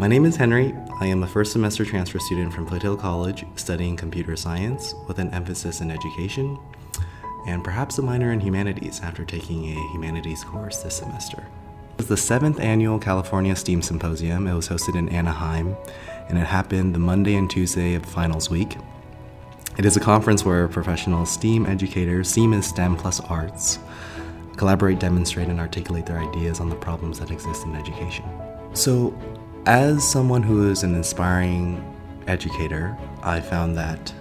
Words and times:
My 0.00 0.08
name 0.08 0.24
is 0.24 0.34
Henry. 0.34 0.74
I 0.98 1.04
am 1.04 1.22
a 1.24 1.26
first 1.26 1.52
semester 1.52 1.84
transfer 1.84 2.18
student 2.18 2.54
from 2.54 2.66
Foothill 2.66 2.96
College 2.96 3.44
studying 3.56 3.98
computer 3.98 4.34
science 4.34 4.94
with 5.06 5.18
an 5.18 5.28
emphasis 5.34 5.82
in 5.82 5.90
education 5.90 6.58
and 7.46 7.62
perhaps 7.62 7.98
a 7.98 8.02
minor 8.02 8.32
in 8.32 8.40
humanities 8.40 9.00
after 9.02 9.26
taking 9.26 9.62
a 9.66 9.92
humanities 9.92 10.42
course 10.42 10.78
this 10.78 10.96
semester. 10.96 11.46
It 11.92 11.98
was 11.98 12.08
the 12.08 12.16
seventh 12.16 12.60
annual 12.60 12.98
California 12.98 13.54
STEAM 13.54 13.82
Symposium. 13.82 14.46
It 14.46 14.54
was 14.54 14.70
hosted 14.70 14.96
in 14.96 15.10
Anaheim 15.10 15.76
and 16.30 16.38
it 16.38 16.46
happened 16.46 16.94
the 16.94 16.98
Monday 16.98 17.34
and 17.34 17.50
Tuesday 17.50 17.92
of 17.92 18.06
finals 18.06 18.48
week. 18.48 18.78
It 19.76 19.84
is 19.84 19.98
a 19.98 20.00
conference 20.00 20.46
where 20.46 20.66
professional 20.66 21.26
STEAM 21.26 21.66
educators, 21.66 22.30
STEAM 22.30 22.54
is 22.54 22.64
STEM 22.64 22.96
plus 22.96 23.20
arts, 23.20 23.78
collaborate, 24.56 24.98
demonstrate, 24.98 25.48
and 25.48 25.60
articulate 25.60 26.06
their 26.06 26.20
ideas 26.20 26.58
on 26.58 26.70
the 26.70 26.76
problems 26.76 27.18
that 27.18 27.30
exist 27.30 27.66
in 27.66 27.76
education. 27.76 28.24
So, 28.72 29.12
as 29.66 30.08
someone 30.08 30.42
who 30.42 30.70
is 30.70 30.82
an 30.82 30.94
inspiring 30.94 31.84
educator, 32.26 32.96
I 33.22 33.40
found 33.40 33.76
that 33.76 34.12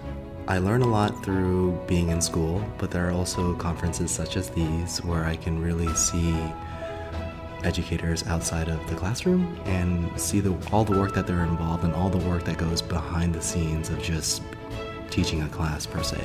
I 0.48 0.58
learn 0.58 0.82
a 0.82 0.88
lot 0.88 1.24
through 1.24 1.80
being 1.88 2.10
in 2.10 2.22
school, 2.22 2.64
but 2.78 2.92
there 2.92 3.08
are 3.08 3.12
also 3.12 3.56
conferences 3.56 4.12
such 4.12 4.36
as 4.36 4.50
these 4.50 4.98
where 5.04 5.24
I 5.24 5.36
can 5.36 5.62
really 5.62 5.94
see 5.94 6.36
educators 7.64 8.26
outside 8.28 8.68
of 8.68 8.86
the 8.90 8.96
classroom 8.96 9.58
and 9.66 10.20
see 10.20 10.40
the, 10.40 10.56
all 10.72 10.84
the 10.84 10.98
work 10.98 11.14
that 11.14 11.28
they're 11.28 11.44
involved 11.44 11.84
and 11.84 11.94
all 11.94 12.10
the 12.10 12.26
work 12.30 12.44
that 12.46 12.58
goes 12.58 12.82
behind 12.82 13.34
the 13.34 13.42
scenes 13.42 13.90
of 13.90 14.02
just 14.02 14.42
teaching 15.10 15.44
a 15.44 15.50
class 15.50 15.86
per 15.86 16.02
se. 16.04 16.22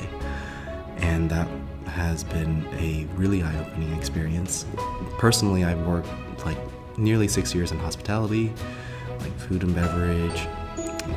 And 0.97 1.31
that 1.31 1.49
has 1.87 2.25
been 2.25 2.67
a 2.79 3.07
really 3.15 3.43
eye 3.43 3.59
opening 3.61 3.93
experience. 3.95 4.65
Personally, 5.19 5.65
I've 5.65 5.87
worked 5.87 6.09
like 6.45 6.59
nearly 6.97 7.29
six 7.29 7.55
years 7.55 7.73
in 7.73 7.79
hospitality 7.79 8.53
like 9.21 9.37
food 9.39 9.63
and 9.63 9.75
beverage, 9.75 10.49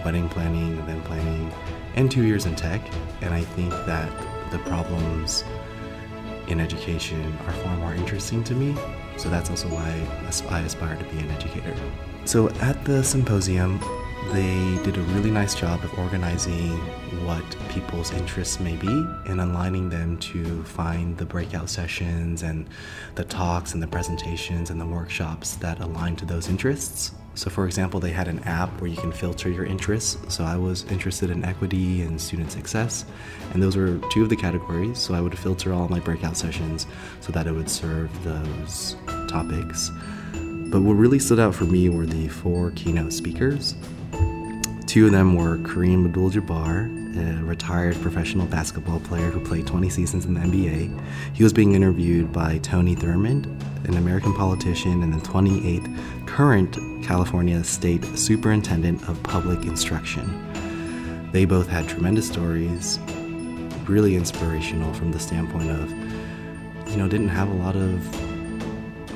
wedding 0.04 0.30
planning, 0.30 0.78
event 0.80 1.04
planning, 1.06 1.52
and 1.96 2.12
two 2.12 2.24
years 2.24 2.46
in 2.46 2.56
tech. 2.56 2.82
And 3.22 3.34
I 3.34 3.42
think 3.42 3.72
that 3.86 4.52
the 4.52 4.60
problems 4.60 5.44
in 6.48 6.60
education 6.60 7.38
are 7.46 7.54
far 7.54 7.76
more 7.78 7.94
interesting 7.94 8.44
to 8.46 8.54
me. 8.54 8.76
So 9.18 9.30
that's 9.30 9.50
also 9.50 9.68
why 9.68 9.90
I 10.50 10.60
aspire 10.62 10.96
to 10.96 11.04
be 11.06 11.20
an 11.20 11.30
educator. 11.32 11.76
So 12.26 12.50
at 12.62 12.84
the 12.86 13.04
symposium, 13.04 13.80
they 14.32 14.80
did 14.84 14.98
a 14.98 15.02
really 15.14 15.32
nice 15.32 15.56
job 15.56 15.84
of 15.84 15.98
organizing 15.98 16.78
what 17.26 17.44
people's 17.70 18.12
interests 18.12 18.60
may 18.60 18.76
be 18.76 18.88
and 19.26 19.40
aligning 19.40 19.90
them 19.90 20.18
to 20.18 20.64
find 20.64 21.18
the 21.18 21.26
breakout 21.26 21.70
sessions 21.70 22.44
and 22.44 22.68
the 23.16 23.24
talks 23.24 23.74
and 23.74 23.82
the 23.82 23.88
presentations 23.88 24.70
and 24.70 24.80
the 24.80 24.86
workshops 24.86 25.56
that 25.56 25.80
align 25.80 26.16
to 26.18 26.26
those 26.26 26.50
interests. 26.50 27.14
So, 27.38 27.52
for 27.52 27.68
example, 27.68 28.00
they 28.00 28.10
had 28.10 28.28
an 28.28 28.40
app 28.46 28.82
where 28.82 28.90
you 28.90 28.98
can 28.98 29.12
filter 29.12 29.48
your 29.48 29.64
interests. 29.64 30.18
So, 30.28 30.44
I 30.44 30.58
was 30.58 30.86
interested 30.86 31.30
in 31.30 31.46
equity 31.46 32.02
and 32.02 32.20
student 32.20 32.52
success, 32.52 33.06
and 33.54 33.62
those 33.62 33.78
were 33.78 34.00
two 34.12 34.24
of 34.24 34.30
the 34.30 34.36
categories. 34.36 34.98
So, 34.98 35.14
I 35.14 35.22
would 35.22 35.38
filter 35.38 35.72
all 35.72 35.88
my 35.88 36.00
breakout 36.00 36.36
sessions 36.36 36.88
so 37.22 37.32
that 37.34 37.46
it 37.46 37.52
would 37.52 37.70
serve 37.70 38.10
those 38.24 38.96
topics. 39.28 39.92
But 40.34 40.82
what 40.82 40.94
really 40.94 41.20
stood 41.20 41.40
out 41.40 41.54
for 41.54 41.66
me 41.66 41.90
were 41.90 42.08
the 42.08 42.28
four 42.28 42.72
keynote 42.72 43.14
speakers. 43.14 43.76
Two 44.88 45.06
of 45.06 45.12
them 45.12 45.36
were 45.36 45.60
Kareem 45.60 46.06
Abdul 46.06 46.32
Jabbar, 46.32 47.07
a 47.16 47.44
retired 47.44 47.96
professional 48.02 48.46
basketball 48.48 49.00
player 49.00 49.30
who 49.30 49.40
played 49.40 49.66
20 49.66 49.90
seasons 49.90 50.26
in 50.26 50.34
the 50.34 50.42
NBA. 50.42 51.02
He 51.34 51.44
was 51.44 51.54
being 51.54 51.74
interviewed 51.74 52.34
by 52.34 52.58
Tony 52.60 52.96
Thurmond, 52.96 53.46
an 53.88 53.98
American 53.98 54.34
politician 54.34 55.04
and 55.04 55.14
the 55.14 55.26
28th 55.28 56.28
current 56.28 56.78
California 57.04 57.64
State 57.64 58.04
Superintendent 58.18 59.08
of 59.08 59.22
Public 59.24 59.64
Instruction. 59.64 61.32
They 61.32 61.46
both 61.46 61.68
had 61.68 61.88
tremendous 61.88 62.28
stories, 62.28 63.00
really 63.86 64.16
inspirational 64.16 64.94
from 64.94 65.12
the 65.12 65.20
standpoint 65.20 65.72
of, 65.72 65.92
you 66.90 66.98
know, 66.98 67.08
didn't 67.08 67.30
have 67.30 67.50
a 67.50 67.54
lot 67.54 67.76
of 67.76 68.16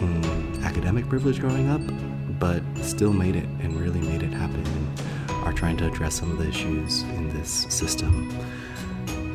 um, 0.01 0.59
academic 0.63 1.07
privilege 1.07 1.39
growing 1.39 1.69
up, 1.69 1.81
but 2.39 2.61
still 2.81 3.13
made 3.13 3.35
it 3.35 3.47
and 3.61 3.79
really 3.79 4.01
made 4.01 4.23
it 4.23 4.33
happen 4.33 4.65
and 4.65 5.01
are 5.43 5.53
trying 5.53 5.77
to 5.77 5.87
address 5.87 6.15
some 6.15 6.31
of 6.31 6.37
the 6.37 6.47
issues 6.47 7.03
in 7.03 7.30
system. 7.49 8.29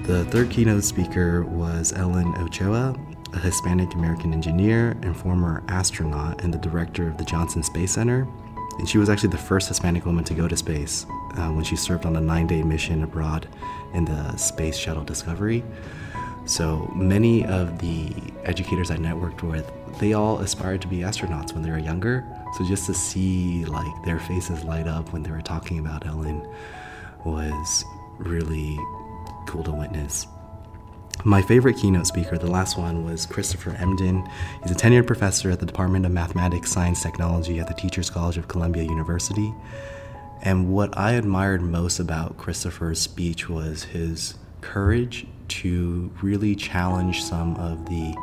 The 0.05 0.25
third 0.27 0.51
keynote 0.51 0.85
speaker 0.85 1.43
was 1.45 1.93
Ellen 1.93 2.33
Ochoa, 2.39 2.95
a 3.33 3.39
Hispanic 3.39 3.93
American 3.95 4.33
engineer 4.33 4.97
and 5.03 5.17
former 5.17 5.65
astronaut 5.69 6.43
and 6.43 6.55
the 6.55 6.59
director 6.59 7.09
of 7.09 7.19
the 7.19 7.25
Johnson 7.25 7.63
Space 7.63 7.93
Center. 7.93 8.27
And 8.79 8.89
she 8.89 8.99
was 8.99 9.09
actually 9.09 9.31
the 9.31 9.39
first 9.39 9.69
Hispanic 9.69 10.07
woman 10.07 10.25
to 10.25 10.35
go 10.35 10.47
to 10.47 10.57
space 10.57 11.07
uh, 11.37 11.49
when 11.49 11.65
she 11.65 11.77
served 11.77 12.07
on 12.07 12.15
a 12.17 12.21
nine 12.21 12.47
day 12.47 12.63
mission 12.63 13.03
abroad 13.03 13.49
in 13.95 14.05
the 14.05 14.37
Space 14.37 14.77
Shuttle 14.77 15.05
Discovery. 15.05 15.65
So 16.45 16.91
many 16.95 17.45
of 17.45 17.79
the 17.81 18.13
educators 18.45 18.93
I 18.93 18.97
networked 18.97 19.43
with, 19.43 19.71
they 19.99 20.13
all 20.13 20.39
aspired 20.39 20.83
to 20.83 20.89
be 20.89 20.99
astronauts 20.99 21.53
when 21.53 21.63
they 21.63 21.71
were 21.71 21.79
younger. 21.79 22.25
So 22.57 22.65
just 22.65 22.87
to 22.87 22.95
see 22.95 23.65
like 23.65 24.05
their 24.05 24.21
faces 24.21 24.63
light 24.63 24.87
up 24.87 25.13
when 25.13 25.23
they 25.23 25.31
were 25.31 25.41
talking 25.41 25.81
about 25.81 26.07
Ellen 26.07 26.47
was 27.25 27.85
really 28.19 28.79
cool 29.47 29.63
to 29.65 29.73
witness. 29.73 30.27
My 31.25 31.43
favorite 31.43 31.77
keynote 31.77 32.07
speaker, 32.07 32.37
the 32.39 32.51
last 32.51 32.79
one, 32.79 33.05
was 33.05 33.27
Christopher 33.27 33.73
Emdin. 33.73 34.31
He's 34.63 34.71
a 34.71 34.75
tenured 34.75 35.07
professor 35.07 35.51
at 35.51 35.61
the 35.61 35.67
Department 35.67 36.05
of 36.05 36.13
Mathematics, 36.13 36.71
Science, 36.71 37.03
Technology 37.03 37.59
at 37.59 37.69
the 37.69 37.75
Teachers 37.75 38.11
College 38.11 38.37
of 38.37 38.49
Columbia 38.49 38.85
University. 38.85 39.53
And 40.43 40.71
what 40.71 40.97
I 40.97 41.13
admired 41.13 41.63
most 41.63 41.99
about 41.99 42.37
Christopher's 42.37 43.01
speech 43.01 43.49
was 43.49 43.85
his 43.85 44.35
courage 44.61 45.27
to 45.49 46.13
really 46.23 46.55
challenge 46.55 47.23
some 47.23 47.57
of 47.57 47.87
the 47.87 48.15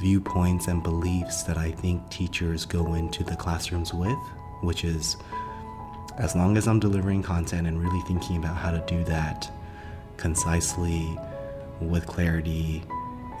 viewpoints 0.00 0.66
and 0.66 0.82
beliefs 0.82 1.42
that 1.42 1.58
I 1.58 1.70
think 1.70 2.08
teachers 2.10 2.64
go 2.64 2.94
into 2.94 3.22
the 3.22 3.36
classrooms 3.36 3.92
with, 3.92 4.18
which 4.62 4.84
is 4.84 5.16
as 6.20 6.36
long 6.36 6.58
as 6.58 6.68
I'm 6.68 6.78
delivering 6.78 7.22
content 7.22 7.66
and 7.66 7.82
really 7.82 8.00
thinking 8.02 8.36
about 8.36 8.54
how 8.54 8.70
to 8.70 8.84
do 8.86 9.02
that 9.04 9.50
concisely, 10.18 11.18
with 11.80 12.06
clarity, 12.06 12.82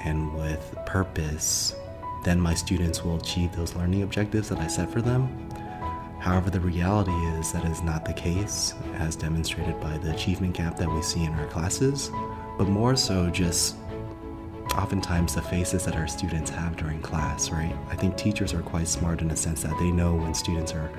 and 0.02 0.34
with 0.34 0.74
purpose, 0.86 1.74
then 2.24 2.40
my 2.40 2.54
students 2.54 3.04
will 3.04 3.16
achieve 3.16 3.54
those 3.54 3.74
learning 3.74 4.02
objectives 4.02 4.48
that 4.48 4.58
I 4.58 4.66
set 4.66 4.90
for 4.90 5.02
them. 5.02 5.50
However, 6.20 6.48
the 6.48 6.60
reality 6.60 7.12
is 7.38 7.52
that 7.52 7.66
is 7.66 7.82
not 7.82 8.06
the 8.06 8.14
case, 8.14 8.72
as 8.94 9.14
demonstrated 9.14 9.78
by 9.78 9.98
the 9.98 10.14
achievement 10.14 10.56
gap 10.56 10.78
that 10.78 10.90
we 10.90 11.02
see 11.02 11.24
in 11.24 11.34
our 11.34 11.46
classes, 11.48 12.10
but 12.56 12.66
more 12.68 12.96
so 12.96 13.28
just 13.28 13.76
oftentimes 14.80 15.34
the 15.34 15.42
faces 15.42 15.84
that 15.84 15.94
our 15.94 16.08
students 16.08 16.48
have 16.50 16.74
during 16.74 17.02
class, 17.02 17.50
right? 17.50 17.76
I 17.90 17.96
think 17.96 18.16
teachers 18.16 18.54
are 18.54 18.62
quite 18.62 18.88
smart 18.88 19.20
in 19.20 19.30
a 19.30 19.36
sense 19.36 19.62
that 19.62 19.78
they 19.78 19.90
know 19.90 20.14
when 20.14 20.32
students 20.32 20.72
are 20.72 20.90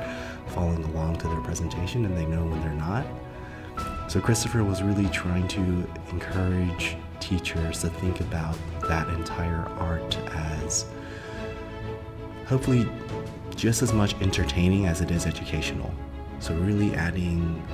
following 0.49 0.83
along 0.83 1.17
to 1.17 1.27
their 1.27 1.41
presentation 1.41 2.05
and 2.05 2.15
they 2.15 2.25
know 2.25 2.45
when 2.45 2.61
they're 2.61 2.73
not. 2.73 3.07
So 4.07 4.21
Christopher 4.21 4.63
was 4.63 4.83
really 4.83 5.07
trying 5.09 5.47
to 5.49 5.61
encourage 6.11 6.95
teachers 7.19 7.81
to 7.81 7.89
think 7.89 8.19
about 8.19 8.55
that 8.87 9.07
entire 9.09 9.65
art 9.79 10.15
as 10.29 10.85
hopefully 12.45 12.87
just 13.55 13.81
as 13.81 13.93
much 13.93 14.13
entertaining 14.21 14.85
as 14.85 15.01
it 15.01 15.09
is 15.09 15.25
educational. 15.25 15.91
So 16.39 16.53
really 16.53 16.93
adding 16.93 17.65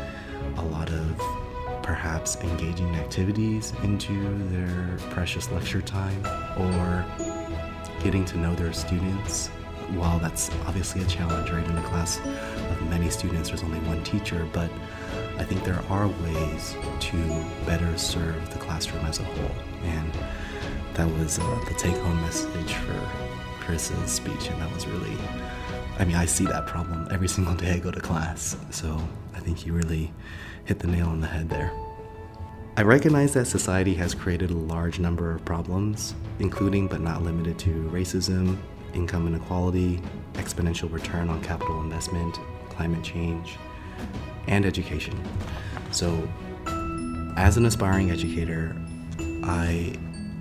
a 0.56 0.63
lot 0.63 0.89
of 0.89 1.47
perhaps 1.88 2.36
engaging 2.42 2.94
activities 2.98 3.72
into 3.81 4.14
their 4.50 4.98
precious 5.09 5.50
lecture 5.52 5.81
time 5.81 6.22
or 6.59 7.06
getting 8.03 8.25
to 8.25 8.38
know 8.38 8.53
their 8.56 8.74
students. 8.74 9.48
While 9.96 10.20
that's 10.20 10.52
obviously 10.68 11.02
a 11.02 11.06
challenge, 11.06 11.50
right? 11.50 11.66
In 11.66 11.78
a 11.78 11.84
class 11.84 12.20
of 12.20 12.90
many 12.90 13.09
students, 13.09 13.48
there's 13.48 13.64
only 13.64 13.80
one 13.88 14.03
teacher, 14.03 14.45
but 14.51 14.69
I 15.38 15.45
think 15.45 15.63
there 15.63 15.81
are 15.88 16.10
ways 16.10 16.75
to 17.00 17.45
better 17.66 17.98
serve 17.98 18.50
the 18.51 18.60
classroom 18.60 19.06
as 19.06 19.19
a 19.19 19.24
whole. 19.24 19.56
And 19.83 20.12
that 20.95 21.07
was 21.07 21.40
uh, 21.40 21.66
the 21.69 21.74
take 21.75 21.95
home 21.95 22.19
message 22.19 22.74
for 22.74 23.06
Chris's 23.68 24.10
speech, 24.10 24.48
and 24.48 24.62
that 24.62 24.74
was 24.74 24.88
really, 24.88 25.18
I 26.00 26.06
mean, 26.06 26.16
I 26.16 26.25
see 26.25 26.46
that 26.46 26.68
problem 26.68 27.06
every 27.12 27.28
single 27.28 27.54
day 27.54 27.74
I 27.74 27.80
go 27.80 27.92
to 27.92 28.00
class. 28.00 28.56
So 28.69 28.98
I 29.36 29.40
think 29.42 29.58
he 29.58 29.72
really 29.72 30.14
hit 30.64 30.80
the 30.80 30.88
nail 30.88 31.08
on 31.08 31.19
the 31.19 31.28
head 31.28 31.50
there. 31.50 31.74
I 32.78 32.84
recognize 32.84 33.34
that 33.34 33.46
society 33.46 33.94
has 33.96 34.16
created 34.16 34.52
a 34.52 34.56
large 34.56 35.00
number 35.00 35.36
of 35.36 35.44
problems, 35.44 36.16
including 36.40 36.88
but 36.88 37.02
not 37.02 37.24
limited 37.24 37.60
to 37.60 37.90
racism, 37.92 38.58
income 38.94 39.28
inequality, 39.28 40.02
exponential 40.36 40.90
return 40.90 41.28
on 41.28 41.44
capital 41.44 41.81
investment, 41.81 42.40
climate 42.69 43.04
change, 43.04 43.58
and 44.48 44.66
education. 44.66 45.22
So, 45.92 46.25
as 47.36 47.58
an 47.58 47.66
aspiring 47.66 48.12
educator, 48.12 48.78
I 49.44 49.94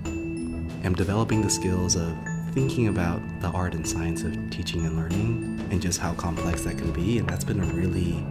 am 0.05 0.93
developing 0.95 1.41
the 1.41 1.49
skills 1.49 1.97
of 1.97 2.15
thinking 2.57 2.87
about 2.87 3.21
the 3.39 3.47
art 3.49 3.75
and 3.75 3.87
science 3.87 4.23
of 4.23 4.35
teaching 4.49 4.83
and 4.83 4.97
learning 4.97 5.63
and 5.69 5.79
just 5.79 5.99
how 5.99 6.11
complex 6.15 6.63
that 6.63 6.75
can 6.75 6.91
be. 6.91 7.19
And 7.19 7.29
that's 7.29 7.43
been 7.43 7.59
a 7.59 7.65
really 7.65 8.25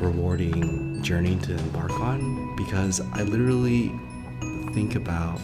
rewarding 0.00 1.02
journey 1.02 1.36
to 1.36 1.52
embark 1.52 1.90
on 2.00 2.56
because 2.56 3.02
I 3.12 3.20
literally 3.24 3.92
think 4.72 4.94
about 4.94 5.38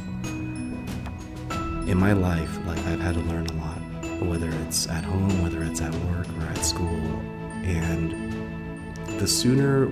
in 1.86 1.98
my 1.98 2.14
life, 2.14 2.48
like 2.64 2.78
I've 2.86 3.00
had 3.00 3.16
to 3.16 3.20
learn 3.20 3.46
a 3.48 3.52
lot, 3.52 4.22
whether 4.22 4.48
it's 4.64 4.88
at 4.88 5.04
home, 5.04 5.42
whether 5.42 5.62
it's 5.62 5.82
at 5.82 5.94
work 6.06 6.28
or 6.38 6.46
at 6.46 6.64
school. 6.64 7.20
And 7.62 8.14
the 9.20 9.26
sooner 9.26 9.88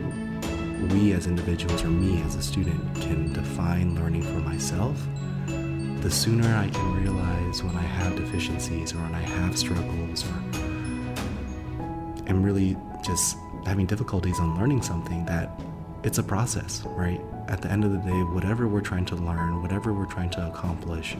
we 0.94 1.12
as 1.12 1.26
individuals 1.26 1.84
or 1.84 1.88
me 1.88 2.22
as 2.22 2.34
a 2.34 2.42
student 2.42 2.80
can 2.94 3.30
define 3.34 3.94
learning 3.94 4.22
for 4.22 4.40
myself, 4.40 4.98
the 6.00 6.10
sooner 6.10 6.54
I 6.54 6.68
can 6.68 7.02
realize 7.02 7.62
when 7.64 7.74
I 7.74 7.82
have 7.82 8.14
deficiencies 8.14 8.94
or 8.94 8.98
when 8.98 9.14
I 9.14 9.20
have 9.20 9.58
struggles 9.58 10.24
or 10.24 10.34
am 12.28 12.42
really 12.42 12.76
just 13.04 13.36
having 13.66 13.84
difficulties 13.84 14.38
on 14.38 14.56
learning 14.56 14.82
something 14.82 15.24
that 15.24 15.50
it's 16.04 16.18
a 16.18 16.22
process, 16.22 16.82
right? 16.86 17.20
At 17.48 17.62
the 17.62 17.70
end 17.70 17.84
of 17.84 17.90
the 17.90 17.98
day, 17.98 18.22
whatever 18.22 18.68
we're 18.68 18.80
trying 18.80 19.06
to 19.06 19.16
learn, 19.16 19.60
whatever 19.60 19.92
we're 19.92 20.06
trying 20.06 20.30
to 20.30 20.46
accomplish, 20.46 21.16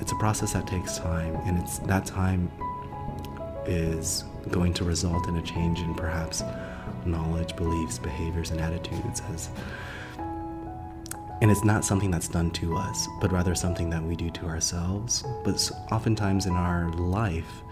it's 0.00 0.12
a 0.12 0.16
process 0.16 0.54
that 0.54 0.66
takes 0.66 0.96
time 0.96 1.36
and 1.44 1.58
it's 1.58 1.78
that 1.80 2.06
time 2.06 2.50
is 3.66 4.24
going 4.50 4.72
to 4.74 4.84
result 4.84 5.28
in 5.28 5.36
a 5.36 5.42
change 5.42 5.80
in 5.80 5.94
perhaps 5.94 6.42
knowledge, 7.04 7.54
beliefs, 7.56 7.98
behaviors, 7.98 8.50
and 8.50 8.60
attitudes 8.60 9.20
as 9.32 9.50
and 11.42 11.50
it's 11.50 11.64
not 11.64 11.84
something 11.84 12.10
that's 12.10 12.28
done 12.28 12.50
to 12.52 12.76
us, 12.76 13.06
but 13.20 13.30
rather 13.30 13.54
something 13.54 13.90
that 13.90 14.02
we 14.02 14.16
do 14.16 14.30
to 14.30 14.46
ourselves. 14.46 15.24
But 15.44 15.70
oftentimes 15.92 16.46
in 16.46 16.52
our 16.52 16.90
life, 16.92 17.62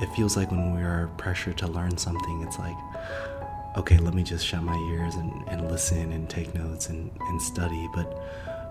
it 0.00 0.08
feels 0.10 0.36
like 0.36 0.50
when 0.50 0.74
we 0.74 0.82
are 0.82 1.08
pressured 1.16 1.58
to 1.58 1.68
learn 1.68 1.96
something, 1.96 2.42
it's 2.42 2.58
like, 2.58 2.76
okay, 3.76 3.98
let 3.98 4.14
me 4.14 4.22
just 4.22 4.44
shut 4.44 4.62
my 4.62 4.76
ears 4.90 5.14
and, 5.14 5.44
and 5.48 5.70
listen 5.70 6.12
and 6.12 6.28
take 6.28 6.54
notes 6.54 6.88
and, 6.88 7.10
and 7.20 7.40
study. 7.40 7.88
But 7.94 8.22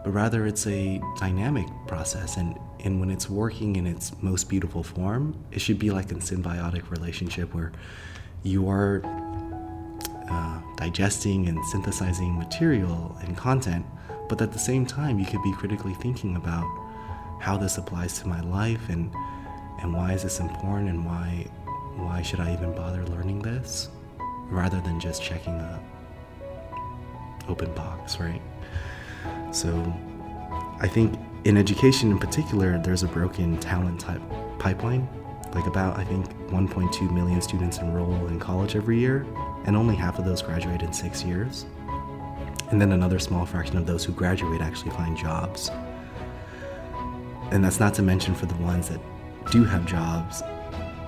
but 0.03 0.11
rather 0.13 0.47
it's 0.47 0.65
a 0.65 0.99
dynamic 1.19 1.67
process 1.87 2.37
and, 2.37 2.59
and 2.83 2.99
when 2.99 3.11
it's 3.11 3.29
working 3.29 3.75
in 3.75 3.85
its 3.85 4.11
most 4.21 4.49
beautiful 4.49 4.81
form, 4.81 5.37
it 5.51 5.61
should 5.61 5.77
be 5.77 5.91
like 5.91 6.11
a 6.11 6.15
symbiotic 6.15 6.89
relationship 6.89 7.53
where 7.53 7.71
you 8.41 8.67
are 8.67 9.03
uh, 10.31 10.61
digesting 10.77 11.47
and 11.47 11.63
synthesizing 11.65 12.37
material 12.37 13.15
and 13.21 13.35
content, 13.35 13.85
but 14.29 14.41
at 14.41 14.53
the 14.53 14.59
same 14.59 14.85
time, 14.85 15.19
you 15.19 15.25
could 15.25 15.43
be 15.43 15.51
critically 15.51 15.93
thinking 15.95 16.37
about 16.37 16.65
how 17.41 17.57
this 17.57 17.77
applies 17.77 18.19
to 18.19 18.27
my 18.27 18.39
life 18.41 18.89
and 18.89 19.11
and 19.81 19.93
why 19.93 20.13
is 20.13 20.23
this 20.23 20.39
important 20.39 20.89
and 20.89 21.05
why 21.05 21.45
why 21.95 22.21
should 22.21 22.39
I 22.39 22.53
even 22.53 22.73
bother 22.73 23.05
learning 23.07 23.41
this 23.41 23.89
rather 24.49 24.79
than 24.81 24.99
just 24.99 25.21
checking 25.21 25.55
a 25.55 25.79
open 27.49 27.73
box, 27.73 28.19
right? 28.19 28.41
So 29.51 29.69
I 30.79 30.87
think 30.87 31.19
in 31.43 31.57
education 31.57 32.11
in 32.11 32.19
particular, 32.19 32.77
there's 32.77 33.03
a 33.03 33.07
broken 33.07 33.59
talent 33.59 33.99
type 33.99 34.21
pipeline. 34.59 35.09
Like 35.53 35.67
about 35.67 35.97
I 35.97 36.05
think 36.05 36.29
1.2 36.47 37.11
million 37.11 37.41
students 37.41 37.79
enroll 37.79 38.27
in 38.27 38.39
college 38.39 38.75
every 38.75 38.99
year, 38.99 39.25
and 39.65 39.75
only 39.75 39.95
half 39.95 40.19
of 40.19 40.25
those 40.25 40.41
graduate 40.41 40.81
in 40.81 40.93
six 40.93 41.23
years. 41.23 41.65
And 42.69 42.81
then 42.81 42.93
another 42.93 43.19
small 43.19 43.45
fraction 43.45 43.77
of 43.77 43.85
those 43.85 44.05
who 44.05 44.13
graduate 44.13 44.61
actually 44.61 44.91
find 44.91 45.17
jobs. 45.17 45.69
And 47.51 47.63
that's 47.63 47.79
not 47.79 47.93
to 47.95 48.01
mention 48.01 48.33
for 48.33 48.45
the 48.45 48.55
ones 48.55 48.87
that 48.89 48.99
do 49.51 49.63
have 49.65 49.85
jobs, 49.85 50.41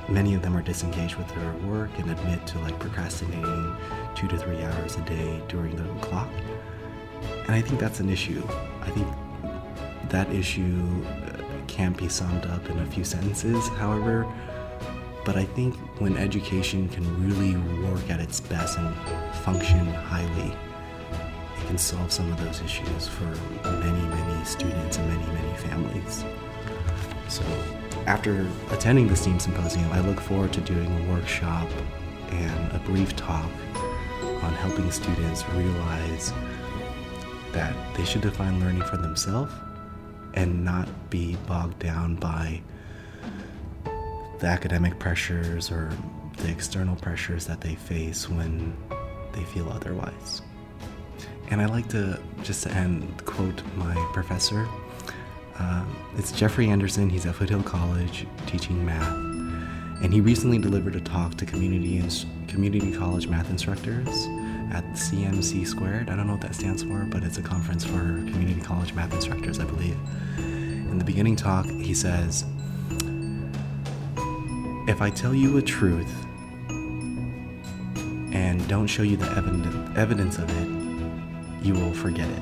many 0.10 0.34
of 0.34 0.42
them 0.42 0.58
are 0.58 0.62
disengaged 0.62 1.16
with 1.16 1.28
their 1.36 1.54
work 1.70 1.90
and 1.98 2.12
admit 2.12 2.46
to 2.48 2.60
like 2.60 2.78
procrastinating 2.80 3.76
two 4.16 4.28
to 4.28 4.38
three 4.38 4.62
hours 4.62 4.98
a 4.98 5.02
day 5.02 5.42
during 5.48 5.76
the 5.76 5.84
clock. 6.02 6.30
And 7.46 7.52
I 7.52 7.62
think 7.62 7.80
that's 7.80 8.00
an 8.00 8.10
issue. 8.10 8.44
I 8.82 8.90
think 8.90 9.08
that 10.10 10.30
issue 10.32 11.04
uh, 11.06 11.38
can't 11.68 11.98
be 11.98 12.10
summed 12.10 12.46
up 12.48 12.70
in 12.70 12.80
a 12.80 12.86
few 12.86 13.04
sentences, 13.04 13.68
however, 13.70 14.28
but 15.26 15.38
I 15.38 15.46
think 15.46 15.76
when 16.00 16.18
education 16.18 16.90
can 16.90 17.06
really 17.26 17.56
work 17.88 18.10
at 18.10 18.20
its 18.20 18.40
best 18.40 18.78
and 18.78 18.96
function 19.38 19.86
highly, 19.86 20.52
it 21.58 21.68
can 21.68 21.78
solve 21.78 22.12
some 22.12 22.32
of 22.32 22.44
those 22.44 22.62
issues 22.62 23.08
for 23.08 23.26
many, 23.64 24.06
many 24.08 24.46
students 24.46 24.98
and 24.98 25.08
many, 25.08 25.34
many 25.34 25.58
families. 25.58 26.26
So, 27.30 27.44
after 28.06 28.46
attending 28.72 29.08
the 29.08 29.16
STEAM 29.16 29.40
Symposium, 29.40 29.90
I 29.94 30.02
look 30.02 30.20
forward 30.20 30.52
to 30.54 30.62
doing 30.62 30.88
a 31.06 31.12
workshop 31.14 31.70
and 32.30 32.72
a 32.74 32.80
brief 32.86 33.16
talk 33.16 33.50
on 34.44 34.54
helping 34.54 34.92
students 34.92 35.48
realize 35.50 36.34
that 37.54 37.74
they 37.96 38.04
should 38.04 38.22
define 38.22 38.60
learning 38.60 38.82
for 38.84 38.98
themselves 38.98 39.54
and 40.34 40.66
not 40.66 40.88
be 41.10 41.38
bogged 41.48 41.80
down 41.80 42.16
by 42.16 42.62
the 44.44 44.50
academic 44.50 45.00
pressures 45.00 45.72
or 45.72 45.90
the 46.40 46.50
external 46.50 46.98
pressures 46.98 47.48
that 47.48 47.62
they 47.62 47.76
face 47.76 48.28
when 48.28 48.76
they 49.32 49.44
feel 49.46 49.70
otherwise. 49.70 50.42
And 51.50 51.62
I 51.62 51.66
like 51.66 51.88
to 51.90 52.20
just 52.44 52.64
to 52.64 52.72
end 52.72 53.26
quote 53.26 53.64
my 53.78 53.96
professor. 54.12 54.68
Uh, 55.58 55.86
it's 56.18 56.34
Jeffrey 56.34 56.68
Anderson. 56.68 57.10
He's 57.10 57.26
at 57.26 57.36
Foothill 57.36 57.64
College 57.64 58.28
teaching 58.46 58.86
math, 58.86 59.08
and 60.04 60.14
he 60.14 60.20
recently 60.20 60.58
delivered 60.58 60.98
a 60.98 61.02
talk 61.02 61.36
to 61.36 61.46
community 61.46 61.98
ins- 62.00 62.26
community 62.50 62.92
college 62.92 63.28
math 63.28 63.50
instructors 63.50 64.28
at 64.74 64.84
CMC 64.94 65.66
Squared. 65.66 66.10
I 66.10 66.18
don't 66.18 66.28
know 66.28 66.34
what 66.34 66.42
that 66.42 66.56
stands 66.56 66.84
for, 66.84 67.06
but 67.06 67.24
it's 67.24 67.38
a 67.38 67.42
conference 67.42 67.86
for 67.86 68.00
community 68.00 68.60
college 68.60 68.94
math 68.94 69.14
instructors, 69.14 69.60
I 69.60 69.64
believe. 69.64 69.98
In 70.38 70.98
the 70.98 71.06
beginning 71.06 71.38
talk, 71.38 71.66
he 71.66 71.94
says, 71.94 72.44
If 74.86 75.02
I 75.02 75.10
tell 75.10 75.34
you 75.34 75.56
a 75.56 75.62
truth 75.62 76.14
and 78.34 78.68
don't 78.68 78.88
show 78.88 79.04
you 79.04 79.16
the 79.16 79.32
evidence, 79.96 80.38
of 80.38 80.50
it, 80.50 81.66
you 81.66 81.74
will 81.74 81.94
forget 81.94 82.28
it. 82.30 82.42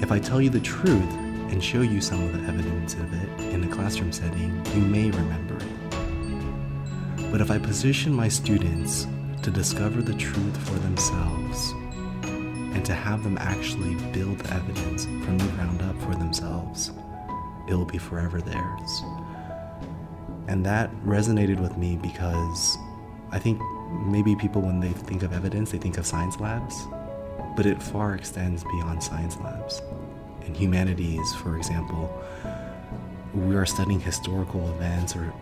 If 0.00 0.12
I 0.12 0.20
tell 0.20 0.40
you 0.40 0.50
the 0.50 0.60
truth 0.60 1.12
and 1.50 1.62
show 1.62 1.80
you 1.80 2.00
some 2.00 2.22
of 2.22 2.32
the 2.32 2.48
evidence 2.48 2.94
of 2.94 3.12
it 3.12 3.28
in 3.52 3.64
a 3.64 3.68
classroom 3.68 4.12
setting, 4.12 4.64
you 4.72 4.82
may 4.82 5.10
remember 5.10 5.56
it. 5.56 7.30
But 7.32 7.40
if 7.40 7.50
I 7.50 7.58
position 7.58 8.12
my 8.12 8.28
students 8.28 9.08
to 9.42 9.50
discover 9.50 10.00
the 10.00 10.14
truth 10.14 10.56
for 10.68 10.78
themselves 10.78 11.72
and 12.22 12.84
to 12.84 12.94
have 12.94 13.24
them 13.24 13.36
actually 13.38 13.96
build 14.12 14.46
evidence 14.52 15.06
from 15.06 15.38
the 15.38 15.48
ground 15.56 15.82
up 15.82 16.00
for 16.02 16.14
themselves, 16.14 16.92
it 17.66 17.74
will 17.74 17.84
be 17.84 17.98
forever 17.98 18.40
theirs. 18.40 19.02
And 20.48 20.64
that 20.66 20.90
resonated 21.04 21.60
with 21.60 21.76
me 21.76 21.96
because 21.96 22.76
I 23.30 23.38
think 23.38 23.60
maybe 24.06 24.34
people, 24.34 24.62
when 24.62 24.80
they 24.80 24.90
think 24.90 25.22
of 25.22 25.32
evidence, 25.32 25.70
they 25.70 25.78
think 25.78 25.98
of 25.98 26.06
science 26.06 26.40
labs, 26.40 26.86
but 27.56 27.66
it 27.66 27.82
far 27.82 28.14
extends 28.14 28.64
beyond 28.64 29.02
science 29.02 29.36
labs. 29.38 29.82
In 30.46 30.54
humanities, 30.54 31.32
for 31.34 31.56
example, 31.56 32.12
we 33.34 33.54
are 33.54 33.66
studying 33.66 34.00
historical 34.00 34.68
events 34.74 35.16
or 35.16 35.32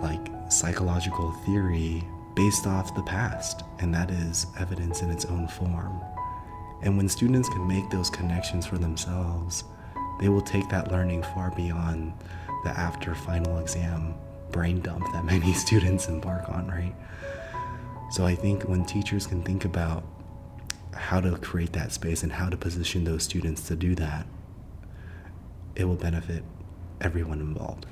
like 0.00 0.28
psychological 0.50 1.32
theory 1.46 2.04
based 2.34 2.66
off 2.66 2.94
the 2.94 3.02
past, 3.02 3.62
and 3.78 3.94
that 3.94 4.10
is 4.10 4.46
evidence 4.58 5.02
in 5.02 5.10
its 5.10 5.24
own 5.24 5.48
form. 5.48 6.00
And 6.82 6.96
when 6.96 7.08
students 7.08 7.48
can 7.48 7.66
make 7.66 7.88
those 7.90 8.10
connections 8.10 8.66
for 8.66 8.76
themselves, 8.76 9.64
they 10.20 10.28
will 10.28 10.42
take 10.42 10.68
that 10.68 10.92
learning 10.92 11.22
far 11.22 11.50
beyond 11.50 12.12
the 12.64 12.70
after 12.70 13.14
final 13.14 13.58
exam 13.58 14.14
brain 14.50 14.80
dump 14.80 15.04
that 15.12 15.24
many 15.34 15.52
students 15.52 16.08
embark 16.08 16.48
on, 16.48 16.68
right? 16.68 16.94
So 18.10 18.24
I 18.24 18.34
think 18.34 18.64
when 18.64 18.84
teachers 18.84 19.26
can 19.26 19.42
think 19.42 19.64
about 19.64 20.04
how 20.92 21.20
to 21.20 21.36
create 21.38 21.72
that 21.72 21.92
space 21.92 22.22
and 22.22 22.32
how 22.32 22.48
to 22.48 22.56
position 22.56 23.04
those 23.04 23.24
students 23.24 23.66
to 23.68 23.76
do 23.76 23.94
that, 23.96 24.26
it 25.74 25.84
will 25.84 25.96
benefit 25.96 26.44
everyone 27.00 27.40
involved. 27.40 27.86